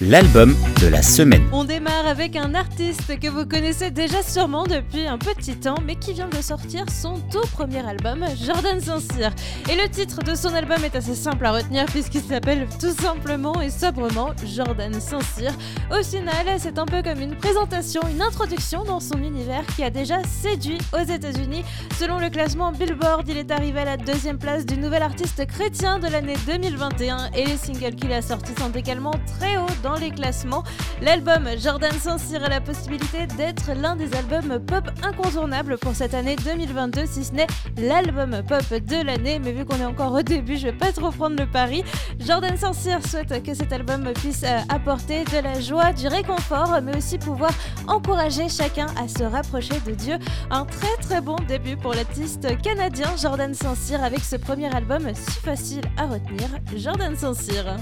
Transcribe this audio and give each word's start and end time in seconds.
L'album 0.00 0.54
de 0.80 0.86
la 0.86 1.02
semaine. 1.02 1.48
On 1.52 1.64
démarre 1.64 2.06
avec 2.06 2.36
un 2.36 2.54
artiste 2.54 3.18
que 3.18 3.28
vous 3.28 3.46
connaissez 3.46 3.90
déjà 3.90 4.22
sûrement 4.22 4.64
depuis 4.64 5.06
un 5.06 5.18
petit 5.18 5.56
temps, 5.56 5.76
mais 5.84 5.96
qui 5.96 6.12
vient 6.12 6.28
de 6.28 6.40
sortir 6.42 6.84
son 6.90 7.14
tout 7.30 7.46
premier 7.52 7.86
album, 7.86 8.24
Jordan 8.44 8.80
Saint-Cyr. 8.80 9.30
Et 9.70 9.76
le 9.76 9.88
titre 9.88 10.22
de 10.22 10.34
son 10.34 10.54
album 10.54 10.78
est 10.84 10.96
assez 10.96 11.14
simple 11.14 11.44
à 11.46 11.52
retenir 11.52 11.86
puisqu'il 11.86 12.22
s'appelle 12.22 12.66
tout 12.80 12.92
simplement 12.92 13.60
et 13.60 13.70
sobrement 13.70 14.30
Jordan 14.44 14.92
Saint-Cyr. 15.00 15.52
Au 15.90 16.02
final, 16.02 16.46
c'est 16.58 16.78
un 16.78 16.86
peu 16.86 17.02
comme 17.02 17.20
une 17.20 17.36
présentation, 17.36 18.02
une 18.10 18.22
introduction 18.22 18.84
dans 18.84 19.00
son 19.00 19.18
univers 19.22 19.64
qui 19.74 19.82
a 19.82 19.90
déjà 19.90 20.22
séduit 20.24 20.78
aux 20.92 21.04
États-Unis. 21.04 21.64
Selon 21.98 22.18
le 22.18 22.30
classement 22.30 22.72
Billboard, 22.72 23.28
il 23.28 23.36
est 23.36 23.50
arrivé 23.50 23.80
à 23.80 23.84
la 23.84 23.96
deuxième 23.96 24.38
place 24.38 24.64
du 24.66 24.76
nouvel 24.76 25.02
artiste 25.02 25.46
chrétien 25.46 25.98
de 25.98 26.08
l'année 26.08 26.36
2021 26.46 27.30
et 27.34 27.44
les 27.44 27.56
singles 27.56 27.94
qu'il 27.94 28.12
a 28.12 28.22
sortis 28.22 28.52
sont 28.58 28.72
également 28.72 29.14
très 29.38 29.56
hauts 29.56 29.79
dans 29.82 29.94
les 29.94 30.10
classements. 30.10 30.62
L'album 31.02 31.48
Jordan 31.58 31.92
Saint-Cyr 31.92 32.44
a 32.44 32.48
la 32.48 32.60
possibilité 32.60 33.26
d'être 33.36 33.72
l'un 33.74 33.96
des 33.96 34.14
albums 34.14 34.58
pop 34.60 34.88
incontournables 35.02 35.78
pour 35.78 35.94
cette 35.94 36.14
année 36.14 36.36
2022, 36.36 37.06
si 37.06 37.24
ce 37.24 37.32
n'est 37.32 37.46
l'album 37.76 38.42
pop 38.46 38.62
de 38.70 39.04
l'année. 39.04 39.38
Mais 39.38 39.52
vu 39.52 39.64
qu'on 39.64 39.76
est 39.76 39.84
encore 39.84 40.12
au 40.12 40.22
début, 40.22 40.56
je 40.56 40.68
vais 40.68 40.72
pas 40.72 40.92
trop 40.92 41.10
prendre 41.10 41.36
le 41.38 41.46
pari. 41.46 41.82
Jordan 42.18 42.56
Saint-Cyr 42.56 43.06
souhaite 43.06 43.42
que 43.42 43.54
cet 43.54 43.72
album 43.72 44.12
puisse 44.14 44.42
euh, 44.44 44.58
apporter 44.68 45.24
de 45.24 45.42
la 45.42 45.60
joie, 45.60 45.92
du 45.92 46.08
réconfort, 46.08 46.80
mais 46.82 46.96
aussi 46.96 47.18
pouvoir 47.18 47.52
encourager 47.86 48.48
chacun 48.48 48.86
à 49.02 49.08
se 49.08 49.24
rapprocher 49.24 49.80
de 49.86 49.92
Dieu. 49.92 50.18
Un 50.50 50.64
très 50.64 50.96
très 51.00 51.20
bon 51.20 51.36
début 51.48 51.76
pour 51.76 51.94
l'artiste 51.94 52.60
canadien 52.62 53.08
Jordan 53.20 53.54
Saint-Cyr 53.54 54.02
avec 54.02 54.20
ce 54.20 54.36
premier 54.36 54.74
album 54.74 55.08
si 55.14 55.38
facile 55.40 55.84
à 55.96 56.06
retenir, 56.06 56.48
Jordan 56.76 57.16
Saint-Cyr 57.16 57.76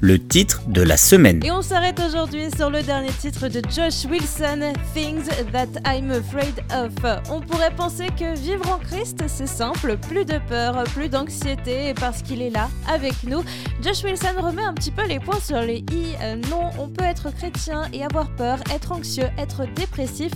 le 0.00 0.18
titre 0.18 0.62
de 0.68 0.82
la 0.82 0.96
semaine. 0.96 1.42
Et 1.44 1.50
on 1.50 1.62
s'arrête 1.62 2.00
aujourd'hui 2.00 2.48
sur 2.56 2.70
le 2.70 2.82
dernier 2.82 3.10
titre 3.20 3.48
de 3.48 3.60
Josh 3.70 4.04
Wilson, 4.10 4.72
Things 4.94 5.28
That 5.52 5.80
I'm 5.86 6.10
Afraid 6.10 6.62
of. 6.70 6.92
On 7.30 7.40
pourrait 7.40 7.74
penser 7.74 8.06
que 8.18 8.38
vivre 8.38 8.70
en 8.70 8.78
Christ, 8.78 9.24
c'est 9.26 9.48
simple, 9.48 9.96
plus 9.96 10.24
de 10.24 10.38
peur, 10.48 10.84
plus 10.94 11.08
d'anxiété, 11.08 11.94
parce 11.94 12.22
qu'il 12.22 12.42
est 12.42 12.50
là, 12.50 12.68
avec 12.88 13.14
nous. 13.24 13.42
Josh 13.82 14.04
Wilson 14.04 14.40
remet 14.40 14.62
un 14.62 14.74
petit 14.74 14.90
peu 14.90 15.06
les 15.06 15.20
points 15.20 15.40
sur 15.40 15.60
les 15.60 15.78
i. 15.92 16.14
Euh, 16.22 16.36
non, 16.50 16.70
on 16.78 16.88
peut 16.88 17.04
être 17.04 17.34
chrétien 17.34 17.82
et 17.92 18.04
avoir 18.04 18.30
peur, 18.36 18.58
être 18.74 18.92
anxieux, 18.92 19.28
être 19.38 19.64
dépressif. 19.74 20.32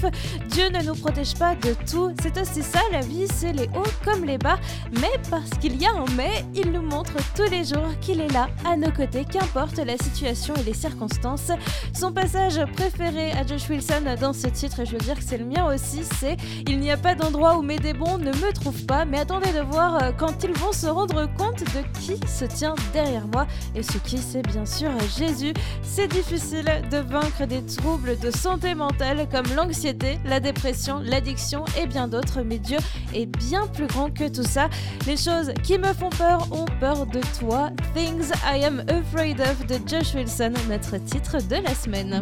Dieu 0.51 0.69
ne 0.71 0.83
nous 0.83 0.95
protège 0.95 1.35
pas 1.35 1.55
de 1.55 1.75
tout. 1.91 2.13
C'est 2.23 2.39
aussi 2.41 2.63
ça, 2.63 2.81
la 2.93 3.01
vie, 3.01 3.27
c'est 3.33 3.53
les 3.53 3.69
hauts 3.69 3.93
comme 4.05 4.25
les 4.25 4.39
bas. 4.39 4.59
Mais 5.01 5.13
parce 5.31 5.51
qu'il 5.61 5.81
y 5.81 5.87
a 5.87 5.91
un 5.91 6.05
mais, 6.17 6.45
il 6.55 6.73
nous 6.73 6.83
montre 6.83 7.13
tous 7.37 7.51
les 7.51 7.65
jours 7.65 7.93
qu'il 8.01 8.21
est 8.21 8.33
là, 8.33 8.49
à 8.65 8.77
nos 8.77 8.91
côtés, 8.91 9.25
qu'importe 9.39 9.79
la 9.79 9.97
situation 9.97 10.55
et 10.55 10.63
les 10.63 10.75
circonstances. 10.75 11.51
Son 11.95 12.13
passage 12.13 12.61
préféré 12.75 13.33
à 13.33 13.47
Josh 13.47 13.69
Wilson 13.69 14.17
dans 14.21 14.33
ce 14.33 14.49
titre, 14.49 14.81
et 14.81 14.87
je 14.87 14.93
veux 14.93 14.99
dire 14.99 15.17
que 15.17 15.23
c'est 15.25 15.39
le 15.39 15.45
mien 15.45 15.73
aussi, 15.73 16.03
c'est 16.19 16.37
Il 16.67 16.81
n'y 16.81 16.91
a 16.91 16.97
pas 16.97 17.15
d'endroit 17.15 17.57
où 17.59 17.63
mes 17.63 17.79
démons 17.79 18.19
ne 18.19 18.31
me 18.31 18.53
trouvent 18.53 18.85
pas, 18.87 19.05
mais 19.05 19.19
attendez 19.19 19.53
de 19.53 19.61
voir 19.61 20.03
euh, 20.03 20.11
quand 20.17 20.43
ils 20.45 20.53
vont 20.53 20.73
se 20.73 20.87
rendre 20.87 21.29
compte 21.37 21.61
de 21.61 21.99
qui 22.01 22.19
se 22.29 22.45
tient 22.45 22.75
derrière 22.93 23.27
moi. 23.29 23.47
Et 23.75 23.83
ce 23.83 23.99
qui, 23.99 24.19
c'est 24.19 24.43
bien 24.43 24.67
sûr 24.67 24.91
Jésus. 25.17 25.55
C'est 25.83 26.09
difficile 26.09 26.71
de 26.91 26.99
vaincre 26.99 27.47
des 27.47 27.65
troubles 27.65 28.19
de 28.19 28.31
santé 28.31 28.75
mentale 28.75 29.29
comme 29.31 29.47
l'anxiété, 29.57 30.19
la 30.25 30.41
dépression, 30.41 31.01
l'addiction 31.05 31.65
et 31.81 31.87
bien 31.87 32.09
d'autres, 32.09 32.41
mais 32.45 32.59
Dieu 32.59 32.79
est 33.15 33.27
bien 33.27 33.67
plus 33.69 33.87
grand 33.87 34.11
que 34.11 34.29
tout 34.29 34.43
ça. 34.43 34.69
Les 35.07 35.17
choses 35.17 35.53
qui 35.63 35.79
me 35.79 35.93
font 35.93 36.11
peur 36.11 36.49
ont 36.51 36.67
peur 36.81 37.07
de 37.07 37.21
toi. 37.39 37.71
Things 37.95 38.31
I 38.45 38.65
am 38.65 38.83
afraid 38.89 39.28
of 39.37 39.67
de 39.67 39.77
Josh 39.87 40.15
Wilson, 40.15 40.53
notre 40.71 40.97
titre 40.97 41.37
de 41.49 41.57
la 41.57 41.75
semaine. 41.75 42.21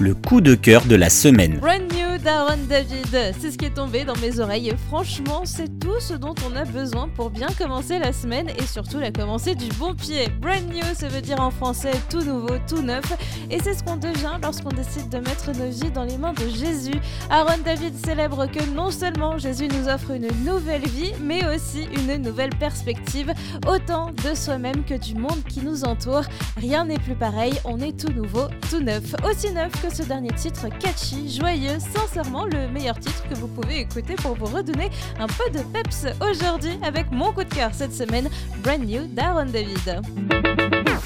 Le 0.00 0.14
coup 0.14 0.40
de 0.40 0.54
cœur 0.54 0.84
de 0.84 0.96
la 0.96 1.10
semaine. 1.10 1.58
Brand 1.58 1.87
New 2.28 2.34
d'Aaron 2.34 2.58
David, 2.68 3.34
c'est 3.40 3.50
ce 3.50 3.56
qui 3.56 3.64
est 3.64 3.74
tombé 3.74 4.04
dans 4.04 4.16
mes 4.16 4.38
oreilles. 4.38 4.74
Franchement, 4.88 5.42
c'est 5.44 5.78
tout 5.78 5.98
ce 5.98 6.12
dont 6.12 6.34
on 6.46 6.56
a 6.56 6.64
besoin 6.64 7.08
pour 7.08 7.30
bien 7.30 7.48
commencer 7.56 7.98
la 7.98 8.12
semaine 8.12 8.50
et 8.50 8.66
surtout 8.66 8.98
la 8.98 9.10
commencer 9.10 9.54
du 9.54 9.68
bon 9.78 9.94
pied. 9.94 10.28
Brand 10.40 10.62
New, 10.68 10.84
ça 10.94 11.08
veut 11.08 11.22
dire 11.22 11.40
en 11.40 11.50
français 11.50 11.92
tout 12.10 12.22
nouveau, 12.22 12.54
tout 12.68 12.82
neuf. 12.82 13.04
Et 13.50 13.58
c'est 13.62 13.72
ce 13.72 13.82
qu'on 13.82 13.96
devient 13.96 14.32
lorsqu'on 14.42 14.68
décide 14.68 15.08
de 15.08 15.18
mettre 15.18 15.52
nos 15.52 15.70
vies 15.70 15.90
dans 15.90 16.04
les 16.04 16.18
mains 16.18 16.34
de 16.34 16.46
Jésus. 16.48 17.00
Aaron 17.30 17.58
David 17.64 17.94
célèbre 18.04 18.46
que 18.46 18.64
non 18.74 18.90
seulement 18.90 19.38
Jésus 19.38 19.68
nous 19.68 19.88
offre 19.88 20.10
une 20.10 20.28
nouvelle 20.44 20.86
vie, 20.86 21.12
mais 21.22 21.46
aussi 21.46 21.88
une 21.96 22.22
nouvelle 22.22 22.54
perspective, 22.58 23.32
autant 23.66 24.10
de 24.10 24.34
soi-même 24.34 24.84
que 24.84 24.94
du 24.94 25.14
monde 25.14 25.42
qui 25.48 25.60
nous 25.60 25.84
entoure. 25.84 26.24
Rien 26.58 26.84
n'est 26.84 26.98
plus 26.98 27.16
pareil, 27.16 27.54
on 27.64 27.80
est 27.80 27.98
tout 27.98 28.12
nouveau, 28.12 28.48
tout 28.70 28.80
neuf. 28.80 29.14
Aussi 29.24 29.50
neuf 29.52 29.72
que 29.82 29.94
ce 29.94 30.02
dernier 30.02 30.32
titre 30.32 30.66
catchy, 30.78 31.34
joyeux, 31.34 31.78
le 32.22 32.68
meilleur 32.68 32.98
titre 32.98 33.22
que 33.28 33.34
vous 33.34 33.46
pouvez 33.46 33.80
écouter 33.80 34.14
pour 34.16 34.34
vous 34.34 34.46
redonner 34.46 34.90
un 35.20 35.26
peu 35.26 35.48
de 35.50 35.62
peps 35.72 36.06
aujourd'hui 36.20 36.78
avec 36.82 37.10
mon 37.12 37.32
coup 37.32 37.44
de 37.44 37.54
cœur 37.54 37.70
cette 37.72 37.94
semaine, 37.94 38.28
Brand 38.62 38.84
New 38.84 39.06
d'Aaron 39.06 39.46
David 39.46 40.00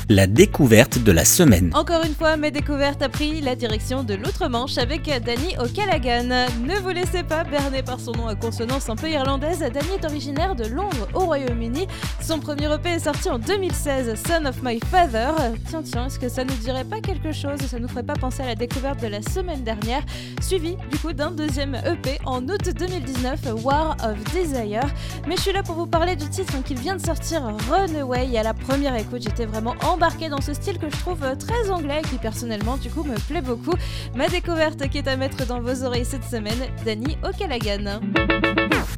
la 0.08 0.26
découverte 0.26 0.98
de 0.98 1.12
la 1.12 1.24
semaine. 1.24 1.70
Encore 1.74 2.04
une 2.04 2.14
fois, 2.14 2.36
mes 2.36 2.50
découvertes 2.50 3.02
a 3.02 3.08
pris 3.08 3.40
la 3.40 3.54
direction 3.54 4.02
de 4.02 4.14
l'autre 4.14 4.48
manche 4.48 4.78
avec 4.78 5.04
Danny 5.04 5.56
O'Callaghan. 5.58 6.48
Ne 6.66 6.78
vous 6.80 6.90
laissez 6.90 7.22
pas 7.22 7.44
berner 7.44 7.82
par 7.82 8.00
son 8.00 8.12
nom 8.12 8.26
à 8.26 8.34
consonance 8.34 8.88
un 8.88 8.96
peu 8.96 9.08
irlandaise. 9.08 9.60
Danny 9.60 9.88
est 10.00 10.04
originaire 10.04 10.54
de 10.54 10.66
Londres, 10.66 11.08
au 11.14 11.20
Royaume-Uni. 11.20 11.86
Son 12.20 12.38
premier 12.40 12.72
EP 12.72 12.88
est 12.90 12.98
sorti 13.00 13.28
en 13.30 13.38
2016, 13.38 14.14
Son 14.26 14.46
of 14.46 14.62
My 14.62 14.80
Father. 14.90 15.32
Tiens, 15.68 15.82
tiens, 15.82 16.06
est-ce 16.06 16.18
que 16.18 16.28
ça 16.28 16.44
nous 16.44 16.54
dirait 16.54 16.84
pas 16.84 17.00
quelque 17.00 17.32
chose? 17.32 17.58
Ça 17.60 17.78
nous 17.78 17.88
ferait 17.88 18.02
pas 18.02 18.14
penser 18.14 18.42
à 18.42 18.46
la 18.46 18.54
découverte 18.54 19.00
de 19.00 19.08
la 19.08 19.22
semaine 19.22 19.62
dernière, 19.62 20.02
suivi 20.40 20.76
du 20.90 20.98
coup 20.98 21.12
d'un 21.12 21.30
deuxième 21.30 21.74
EP 21.74 22.18
en 22.24 22.42
août 22.48 22.70
2019, 22.76 23.40
War 23.62 23.96
of 24.04 24.22
Desire. 24.32 24.86
Mais 25.28 25.36
je 25.36 25.42
suis 25.42 25.52
là 25.52 25.62
pour 25.62 25.76
vous 25.76 25.86
parler 25.86 26.16
du 26.16 26.28
titre 26.28 26.54
qu'il 26.64 26.78
vient 26.78 26.96
de 26.96 27.04
sortir, 27.04 27.42
Runaway. 27.70 28.36
À 28.36 28.42
la 28.42 28.54
première 28.54 28.96
écoute, 28.96 29.22
j'étais 29.22 29.46
vraiment 29.46 29.74
en 29.84 29.91
embarqué 29.92 30.28
dans 30.28 30.40
ce 30.40 30.54
style 30.54 30.78
que 30.78 30.88
je 30.88 30.96
trouve 30.96 31.20
très 31.38 31.70
anglais 31.70 32.00
et 32.02 32.08
qui 32.08 32.16
personnellement 32.16 32.76
du 32.76 32.90
coup 32.90 33.04
me 33.04 33.16
plaît 33.28 33.42
beaucoup. 33.42 33.74
Ma 34.16 34.28
découverte 34.28 34.88
qui 34.88 34.98
est 34.98 35.08
à 35.08 35.16
mettre 35.16 35.46
dans 35.46 35.60
vos 35.60 35.84
oreilles 35.84 36.04
cette 36.04 36.24
semaine, 36.24 36.58
Danny 36.84 37.16
O'Callaghan 37.22 38.00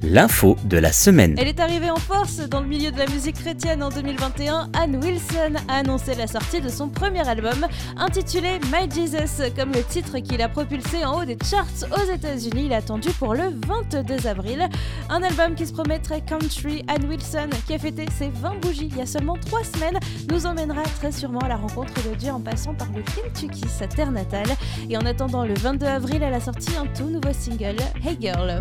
l'info 0.02 0.56
de 0.64 0.78
la 0.78 0.92
semaine. 0.92 1.34
Elle 1.38 1.48
est 1.48 1.60
arrivée 1.60 1.90
en 1.90 1.96
force 1.96 2.38
dans 2.38 2.60
le 2.60 2.66
milieu 2.66 2.90
de 2.90 2.98
la 2.98 3.06
musique 3.06 3.36
chrétienne 3.36 3.82
en 3.82 3.88
2021. 3.88 4.70
Anne 4.72 4.96
Wilson 5.02 5.54
a 5.68 5.78
annoncé 5.78 6.14
la 6.14 6.26
sortie 6.26 6.60
de 6.60 6.68
son 6.68 6.88
premier 6.88 7.26
album 7.28 7.66
intitulé 7.96 8.60
My 8.72 8.90
Jesus, 8.90 9.50
comme 9.56 9.72
le 9.72 9.82
titre 9.82 10.18
qu'il 10.18 10.40
a 10.42 10.48
propulsé 10.48 11.04
en 11.04 11.20
haut 11.20 11.24
des 11.24 11.38
charts 11.44 11.66
aux 11.90 12.12
États-Unis. 12.12 12.64
Il 12.66 12.72
est 12.72 12.76
attendu 12.76 13.10
pour 13.18 13.34
le 13.34 13.52
22 13.66 14.26
avril. 14.26 14.68
Un 15.08 15.22
album 15.22 15.54
qui 15.54 15.66
se 15.66 15.72
promet 15.72 15.98
très 15.98 16.20
country. 16.20 16.84
Anne 16.88 17.06
Wilson, 17.08 17.50
qui 17.66 17.74
a 17.74 17.78
fêté 17.78 18.06
ses 18.16 18.30
20 18.30 18.60
bougies 18.60 18.90
il 18.90 18.96
y 18.96 19.00
a 19.00 19.06
seulement 19.06 19.36
3 19.36 19.64
semaines, 19.64 19.98
nous 20.30 20.46
emmènera 20.46 20.82
très 21.00 21.12
sûrement 21.12 21.40
à 21.40 21.48
la 21.48 21.56
rencontre 21.56 21.94
de 22.08 22.14
Dieu 22.14 22.30
en 22.30 22.40
passant 22.40 22.74
par 22.74 22.88
le 22.94 23.02
Kentucky, 23.02 23.64
sa 23.68 23.86
terre 23.86 24.10
natale. 24.10 24.48
Et 24.88 24.96
en 24.96 25.06
attendant 25.06 25.44
le 25.44 25.54
22 25.54 25.86
avril, 25.86 26.22
elle 26.22 26.34
a 26.34 26.40
sorti 26.40 26.70
un 26.76 26.86
tout 26.86 27.08
nouveau 27.08 27.32
single, 27.32 27.76
Hey 28.04 28.16
Girl. 28.20 28.60